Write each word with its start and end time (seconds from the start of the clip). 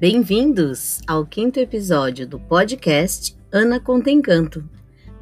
Bem-vindos 0.00 1.02
ao 1.06 1.26
quinto 1.26 1.60
episódio 1.60 2.26
do 2.26 2.40
podcast 2.40 3.36
Ana 3.52 3.78
Conta 3.78 4.10
Encanto. 4.10 4.66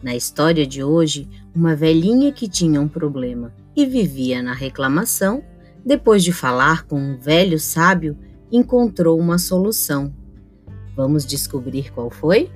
Na 0.00 0.14
história 0.14 0.64
de 0.64 0.84
hoje, 0.84 1.28
uma 1.52 1.74
velhinha 1.74 2.30
que 2.30 2.48
tinha 2.48 2.80
um 2.80 2.86
problema 2.86 3.52
e 3.74 3.84
vivia 3.84 4.40
na 4.40 4.52
reclamação, 4.52 5.42
depois 5.84 6.22
de 6.22 6.32
falar 6.32 6.86
com 6.86 6.96
um 6.96 7.18
velho 7.18 7.58
sábio, 7.58 8.16
encontrou 8.52 9.18
uma 9.18 9.36
solução. 9.36 10.14
Vamos 10.94 11.26
descobrir 11.26 11.90
qual 11.90 12.08
foi? 12.08 12.48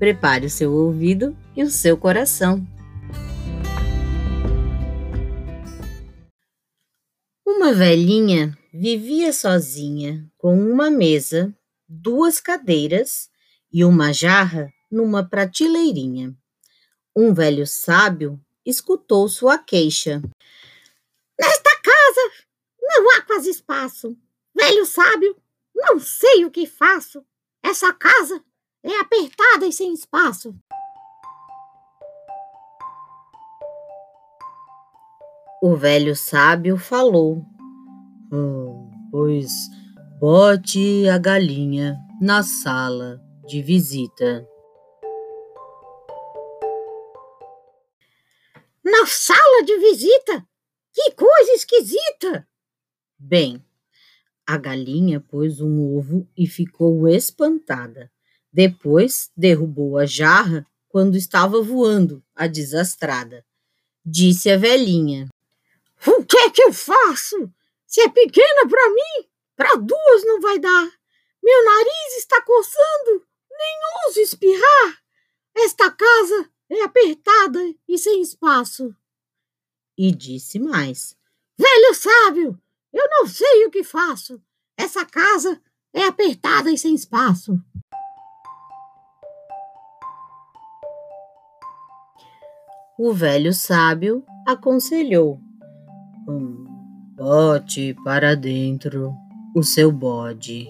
Prepare 0.00 0.46
o 0.46 0.50
seu 0.50 0.72
ouvido 0.72 1.36
e 1.56 1.62
o 1.62 1.70
seu 1.70 1.96
coração. 1.96 2.66
Uma 7.46 7.72
velhinha 7.72 8.58
vivia 8.74 9.32
sozinha 9.32 10.28
com 10.36 10.58
uma 10.58 10.90
mesa 10.90 11.54
duas 11.88 12.40
cadeiras 12.40 13.30
e 13.72 13.84
uma 13.84 14.12
jarra 14.12 14.72
numa 14.90 15.26
prateleirinha. 15.26 16.36
Um 17.16 17.32
velho 17.32 17.66
sábio 17.66 18.40
escutou 18.64 19.28
sua 19.28 19.58
queixa. 19.58 20.20
Nesta 21.40 21.70
casa 21.82 22.32
não 22.80 23.10
há 23.10 23.22
quase 23.22 23.50
espaço. 23.50 24.16
Velho 24.54 24.84
sábio, 24.84 25.36
não 25.74 25.98
sei 25.98 26.44
o 26.44 26.50
que 26.50 26.66
faço. 26.66 27.24
Essa 27.62 27.92
casa 27.92 28.42
é 28.82 29.00
apertada 29.00 29.66
e 29.66 29.72
sem 29.72 29.92
espaço. 29.92 30.54
O 35.62 35.74
velho 35.76 36.14
sábio 36.14 36.76
falou. 36.76 37.44
Oh, 38.32 38.90
pois 39.10 39.50
Bote 40.20 41.08
a 41.08 41.16
galinha 41.16 41.96
na 42.20 42.42
sala 42.42 43.20
de 43.46 43.62
visita. 43.62 44.44
Na 48.84 49.06
sala 49.06 49.62
de 49.64 49.78
visita? 49.78 50.44
Que 50.92 51.12
coisa 51.12 51.52
esquisita! 51.52 52.48
Bem, 53.16 53.64
a 54.44 54.58
galinha 54.58 55.20
pôs 55.20 55.60
um 55.60 55.96
ovo 55.96 56.28
e 56.36 56.48
ficou 56.48 57.06
espantada. 57.06 58.10
Depois 58.52 59.30
derrubou 59.36 59.98
a 59.98 60.04
jarra 60.04 60.66
quando 60.88 61.16
estava 61.16 61.62
voando, 61.62 62.24
a 62.34 62.48
desastrada. 62.48 63.46
Disse 64.04 64.50
a 64.50 64.56
velhinha: 64.56 65.28
O 66.04 66.24
que 66.24 66.36
é 66.38 66.50
que 66.50 66.62
eu 66.64 66.72
faço? 66.72 67.52
Se 67.86 68.00
é 68.00 68.08
pequena 68.08 68.68
para 68.68 68.90
mim, 68.90 69.28
para 69.58 69.74
duas 69.74 70.24
não 70.24 70.40
vai 70.40 70.56
dar. 70.60 70.88
Meu 71.42 71.64
nariz 71.64 72.16
está 72.16 72.40
coçando. 72.42 73.26
Nem 73.50 74.06
ouso 74.06 74.20
espirrar. 74.20 75.02
Esta 75.52 75.90
casa 75.90 76.48
é 76.70 76.84
apertada 76.84 77.58
e 77.88 77.98
sem 77.98 78.22
espaço. 78.22 78.94
E 79.98 80.14
disse 80.14 80.60
mais: 80.60 81.16
Velho 81.58 81.92
sábio, 81.92 82.62
eu 82.92 83.04
não 83.10 83.26
sei 83.26 83.66
o 83.66 83.70
que 83.70 83.82
faço. 83.82 84.40
Essa 84.76 85.04
casa 85.04 85.60
é 85.92 86.04
apertada 86.04 86.70
e 86.70 86.78
sem 86.78 86.94
espaço. 86.94 87.60
O 92.96 93.12
velho 93.12 93.52
sábio 93.52 94.24
aconselhou: 94.46 95.40
Bote 97.16 97.96
para 98.04 98.36
dentro 98.36 99.12
o 99.54 99.62
seu 99.62 99.90
bode. 99.90 100.66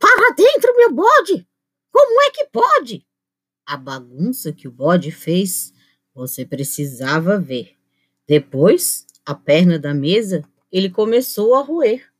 Para 0.00 0.34
dentro, 0.34 0.76
meu 0.76 0.92
bode! 0.92 1.46
Como 1.92 2.22
é 2.22 2.30
que 2.30 2.46
pode? 2.46 3.06
A 3.66 3.76
bagunça 3.76 4.52
que 4.52 4.68
o 4.68 4.70
bode 4.70 5.10
fez, 5.10 5.72
você 6.14 6.44
precisava 6.44 7.38
ver. 7.38 7.76
Depois, 8.26 9.06
a 9.24 9.34
perna 9.34 9.78
da 9.78 9.94
mesa, 9.94 10.42
ele 10.70 10.90
começou 10.90 11.54
a 11.54 11.62
roer. 11.62 12.10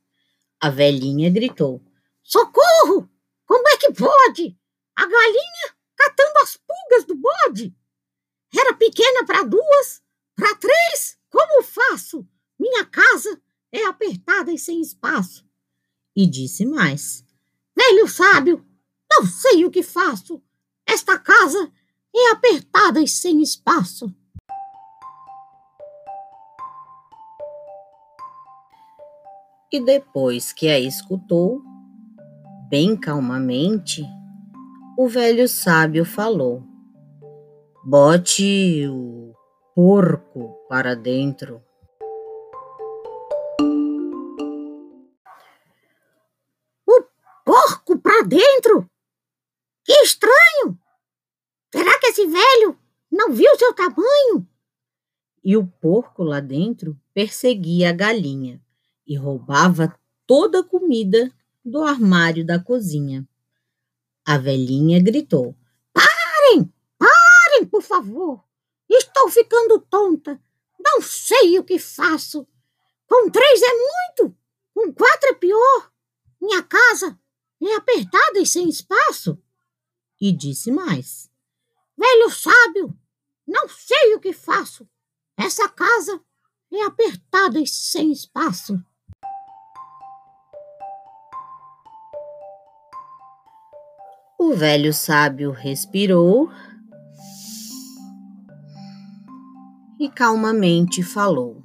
A 0.59 0.69
velhinha 0.69 1.29
gritou: 1.29 1.81
Socorro! 2.23 3.09
Como 3.45 3.67
é 3.69 3.77
que 3.77 3.93
pode? 3.93 4.57
A 4.95 5.05
galinha 5.05 5.75
catando 5.95 6.39
as 6.41 6.57
pulgas 6.57 7.05
do 7.05 7.15
bode. 7.15 7.73
Era 8.57 8.73
pequena 8.73 9.25
para 9.25 9.43
duas, 9.43 10.01
para 10.35 10.55
três, 10.55 11.17
como 11.57 11.63
faço? 11.63 12.27
Minha 12.59 12.85
casa 12.85 13.41
é 13.71 13.85
apertada 13.85 14.51
e 14.51 14.57
sem 14.57 14.79
espaço. 14.81 15.45
E 16.15 16.27
disse 16.27 16.65
mais: 16.65 17.25
Velho 17.75 18.07
sábio, 18.07 18.65
não 19.09 19.25
sei 19.25 19.65
o 19.65 19.71
que 19.71 19.81
faço. 19.81 20.41
Esta 20.85 21.17
casa 21.17 21.71
é 22.15 22.31
apertada 22.31 23.01
e 23.01 23.07
sem 23.07 23.41
espaço. 23.41 24.13
E 29.71 29.83
depois 29.83 30.53
que 30.53 30.69
a 30.69 30.79
escutou, 30.79 31.61
bem 32.69 32.95
calmamente, 32.95 34.03
o 34.97 35.07
velho 35.07 35.47
sábio 35.47 36.05
falou: 36.05 36.63
Bote 37.83 38.87
o 38.87 39.26
porco 39.77 40.65
para 40.67 40.95
dentro. 40.95 41.63
O 46.83 47.03
porco 47.45 47.99
para 47.99 48.23
dentro? 48.23 48.89
Que 49.85 49.93
estranho! 50.01 50.79
Será 51.71 51.99
que 51.99 52.07
esse 52.07 52.25
velho 52.25 52.75
não 53.11 53.31
viu 53.31 53.55
seu 53.55 53.71
tamanho? 53.71 54.49
E 55.43 55.55
o 55.55 55.67
porco 55.67 56.23
lá 56.23 56.39
dentro 56.39 56.99
perseguia 57.13 57.91
a 57.91 57.93
galinha 57.93 58.59
e 59.05 59.15
roubava 59.15 59.95
toda 60.25 60.61
a 60.61 60.67
comida 60.67 61.31
do 61.63 61.83
armário 61.83 62.43
da 62.43 62.57
cozinha. 62.57 63.29
A 64.25 64.39
velhinha 64.39 64.99
gritou: 64.99 65.55
Parem! 65.93 66.73
Parem, 66.97 67.65
por 67.69 67.83
favor! 67.83 68.46
Estou 68.89 69.29
ficando 69.29 69.79
tonta. 69.79 70.41
Não 70.79 71.01
sei 71.01 71.59
o 71.59 71.63
que 71.63 71.77
faço. 71.77 72.47
Com 73.07 73.29
três 73.29 73.61
é 73.61 73.73
muito. 73.73 74.37
Com 74.73 74.93
quatro 74.93 75.29
é 75.29 75.33
pior. 75.33 75.91
Minha 76.41 76.63
casa 76.63 77.19
é 77.61 77.75
apertada 77.75 78.39
e 78.39 78.45
sem 78.45 78.69
espaço. 78.69 79.41
E 80.19 80.31
disse 80.31 80.71
mais: 80.71 81.29
Velho 81.97 82.29
sábio, 82.29 82.97
não 83.45 83.67
sei 83.67 84.15
o 84.15 84.19
que 84.19 84.33
faço. 84.33 84.87
Essa 85.35 85.67
casa 85.69 86.21
é 86.71 86.83
apertada 86.83 87.59
e 87.59 87.67
sem 87.67 88.11
espaço. 88.11 88.79
O 94.39 94.53
velho 94.53 94.93
sábio 94.93 95.51
respirou 95.51 96.51
e 99.99 100.09
calmamente 100.09 101.01
falou: 101.01 101.63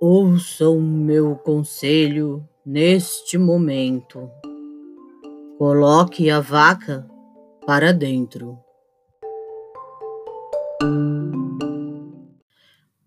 Ouça 0.00 0.68
o 0.68 0.80
meu 0.80 1.36
conselho 1.36 2.48
neste 2.64 3.36
momento. 3.36 4.30
Coloque 5.58 6.30
a 6.30 6.40
vaca 6.40 7.08
para 7.66 7.92
dentro. 7.92 8.58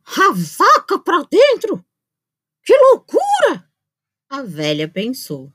A 0.04 0.33
vaca 0.33 1.00
para 1.00 1.24
dentro? 1.31 1.83
Que 2.63 2.77
loucura! 2.77 3.65
A 4.30 4.42
velha 4.42 4.88
pensou. 4.88 5.51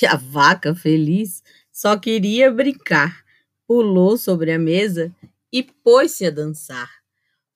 E 0.00 0.06
a 0.06 0.16
vaca, 0.16 0.74
feliz, 0.74 1.42
só 1.70 1.98
queria 1.98 2.50
brincar. 2.50 3.22
Pulou 3.66 4.16
sobre 4.16 4.52
a 4.52 4.58
mesa 4.58 5.14
e 5.52 5.62
pôs-se 5.62 6.26
a 6.26 6.30
dançar. 6.30 6.90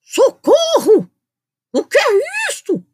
Socorro! 0.01 1.09
O 1.71 1.83
que 1.83 1.97
é 1.97 2.49
isto? 2.49 2.85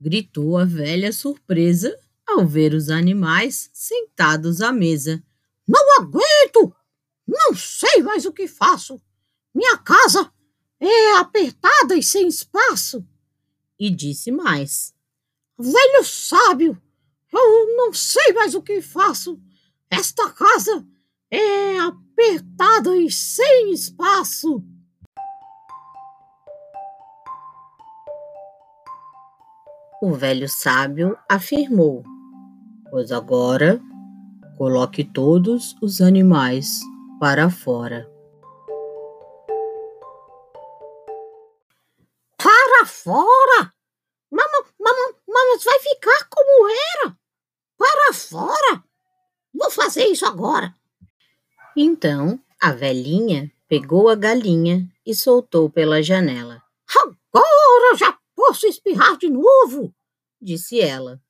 gritou 0.00 0.56
a 0.56 0.64
velha 0.64 1.12
surpresa 1.12 1.98
ao 2.26 2.46
ver 2.46 2.72
os 2.72 2.88
animais 2.88 3.68
sentados 3.72 4.60
à 4.60 4.72
mesa. 4.72 5.22
Não 5.66 6.00
aguento! 6.00 6.74
Não 7.26 7.54
sei 7.54 8.02
mais 8.02 8.24
o 8.24 8.32
que 8.32 8.48
faço. 8.48 9.00
Minha 9.54 9.78
casa 9.78 10.32
é 10.80 11.12
apertada 11.18 11.96
e 11.96 12.02
sem 12.02 12.26
espaço. 12.26 13.06
E 13.78 13.90
disse 13.90 14.32
mais: 14.32 14.94
Velho 15.58 16.04
sábio, 16.04 16.80
eu 17.32 17.76
não 17.76 17.92
sei 17.92 18.32
mais 18.32 18.54
o 18.54 18.62
que 18.62 18.80
faço. 18.80 19.40
Esta 19.88 20.30
casa 20.30 20.86
é 21.30 21.78
apertada 22.20 22.94
e 22.96 23.10
sem 23.10 23.72
espaço. 23.72 24.62
O 30.02 30.12
velho 30.12 30.48
sábio 30.48 31.18
afirmou: 31.28 32.04
Pois 32.90 33.10
agora 33.10 33.80
coloque 34.58 35.02
todos 35.02 35.74
os 35.80 36.00
animais 36.02 36.80
para 37.18 37.48
fora. 37.48 38.10
Para 42.36 42.86
fora? 42.86 43.72
Mama, 44.30 44.66
mama, 44.78 45.58
vai 45.64 45.78
ficar 45.80 46.28
como 46.28 46.68
era? 46.68 47.16
Para 47.76 48.12
fora? 48.12 48.84
Vou 49.54 49.70
fazer 49.70 50.04
isso 50.04 50.26
agora. 50.26 50.74
Então 51.76 52.40
a 52.60 52.72
velhinha 52.72 53.50
pegou 53.68 54.08
a 54.08 54.14
galinha 54.14 54.86
e 55.06 55.14
soltou 55.14 55.70
pela 55.70 56.02
janela. 56.02 56.62
Agora 56.96 57.96
já 57.96 58.18
posso 58.34 58.66
espirrar 58.66 59.16
de 59.16 59.30
novo, 59.30 59.94
disse 60.40 60.80
ela. 60.80 61.20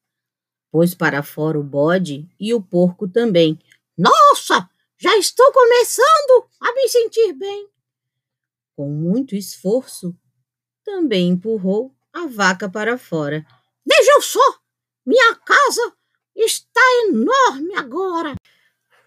Pôs 0.70 0.94
para 0.94 1.22
fora 1.22 1.58
o 1.58 1.62
bode 1.62 2.28
e 2.38 2.54
o 2.54 2.62
porco 2.62 3.08
também. 3.08 3.58
Nossa, 3.96 4.68
já 4.96 5.16
estou 5.16 5.52
começando 5.52 6.46
a 6.60 6.72
me 6.72 6.88
sentir 6.88 7.32
bem. 7.34 7.68
Com 8.76 8.88
muito 8.88 9.34
esforço, 9.34 10.16
também 10.84 11.28
empurrou 11.28 11.94
a 12.12 12.26
vaca 12.26 12.68
para 12.68 12.96
fora. 12.96 13.44
Vejam 13.86 14.20
só, 14.22 14.58
minha 15.04 15.34
casa 15.34 15.92
está 16.34 16.80
enorme 17.08 17.74
agora. 17.74 18.34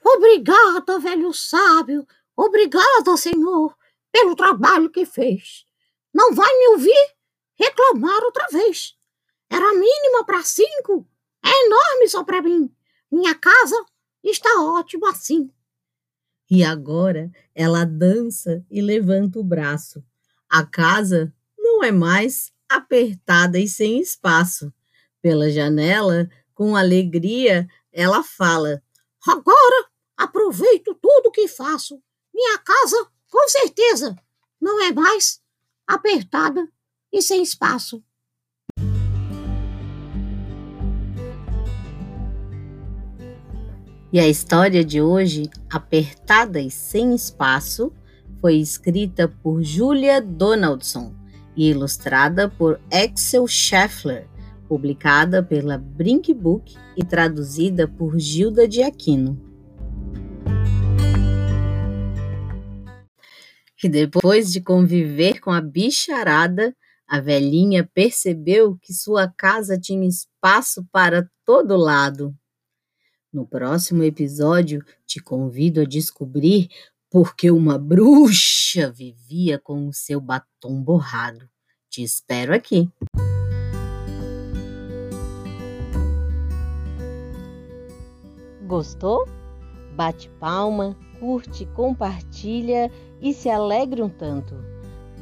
Obrigada, 0.04 1.00
velho 1.00 1.34
sábio. 1.34 2.06
Obrigada, 2.36 3.16
Senhor, 3.16 3.76
pelo 4.12 4.36
trabalho 4.36 4.90
que 4.90 5.06
fez. 5.06 5.66
Não 6.14 6.34
vai 6.34 6.52
me 6.58 6.68
ouvir 6.70 7.16
reclamar 7.56 8.24
outra 8.24 8.48
vez. 8.52 8.96
Era 9.50 9.74
mínima 9.74 10.26
para 10.26 10.44
cinco, 10.44 11.08
é 11.44 11.66
enorme 11.66 12.08
só 12.08 12.24
para 12.24 12.42
mim. 12.42 12.74
Minha 13.12 13.36
casa 13.36 13.76
está 14.24 14.62
ótima 14.62 15.12
assim. 15.12 15.50
E 16.50 16.64
agora 16.64 17.32
ela 17.56 17.86
dança 17.86 18.66
e 18.70 18.82
levanta 18.82 19.40
o 19.40 19.44
braço. 19.44 20.04
A 20.50 20.66
casa 20.66 21.34
não 21.58 21.84
é 21.84 21.92
mais 21.92 22.52
apertada 22.70 23.60
e 23.60 23.68
sem 23.68 24.00
espaço. 24.00 24.74
Pela 25.22 25.50
janela, 25.50 26.30
com 26.54 26.76
alegria, 26.76 27.68
ela 27.92 28.24
fala: 28.24 28.84
Agora 29.26 29.86
aproveito 30.18 30.98
tudo 31.01 31.31
que 31.31 31.48
faço. 31.48 32.01
Minha 32.33 32.57
casa, 32.60 33.07
com 33.30 33.48
certeza, 33.48 34.15
não 34.60 34.81
é 34.83 34.92
mais 34.92 35.42
apertada 35.88 36.68
e 37.12 37.21
sem 37.21 37.44
espaço. 37.44 38.04
E 44.13 44.19
a 44.19 44.27
história 44.27 44.86
de 44.86 45.01
hoje, 45.01 45.50
Apertada 45.71 46.62
e 46.62 46.69
Sem 46.69 47.15
Espaço, 47.15 47.92
foi 48.39 48.57
escrita 48.57 49.27
por 49.27 49.63
Julia 49.63 50.21
Donaldson 50.21 51.15
e 51.56 51.71
ilustrada 51.71 52.48
por 52.48 52.80
Axel 52.92 53.48
Scheffler, 53.48 54.27
publicada 54.68 55.42
pela 55.42 55.80
Brink 55.80 56.31
Book 56.31 56.75
e 56.95 57.04
traduzida 57.04 57.88
por 57.88 58.19
Gilda 58.19 58.68
de 58.68 58.83
Aquino. 58.83 59.53
E 63.84 63.90
depois 63.90 64.50
de 64.50 64.62
conviver 64.62 65.42
com 65.42 65.52
a 65.52 65.60
bicharada, 65.60 66.74
a 67.06 67.20
velhinha 67.20 67.86
percebeu 67.94 68.78
que 68.82 68.94
sua 68.94 69.28
casa 69.28 69.78
tinha 69.78 70.08
espaço 70.08 70.88
para 70.90 71.30
todo 71.46 71.76
lado. 71.76 72.34
No 73.32 73.46
próximo 73.46 74.02
episódio, 74.02 74.82
te 75.06 75.20
convido 75.20 75.82
a 75.82 75.84
descobrir 75.84 76.70
por 77.12 77.36
que 77.36 77.52
uma 77.52 77.78
bruxa 77.78 78.90
vivia 78.90 79.60
com 79.60 79.86
o 79.90 79.94
seu 79.94 80.22
batom 80.22 80.82
borrado. 80.82 81.50
Te 81.90 82.02
espero 82.02 82.56
aqui. 82.56 82.90
Gostou? 88.66 89.28
Bate 89.94 90.30
palma, 90.40 90.98
curte, 91.24 91.66
compartilha 91.68 92.92
e 93.22 93.34
se 93.34 93.50
alegre 93.50 94.02
um 94.02 94.10
tanto. 94.10 94.56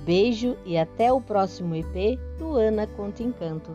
Beijo 0.04 0.58
e 0.66 0.76
até 0.76 1.14
o 1.14 1.22
próximo 1.22 1.76
EP 1.76 2.20
do 2.40 2.56
Ana 2.56 2.88
Conta 2.88 3.22
Encanto. 3.22 3.72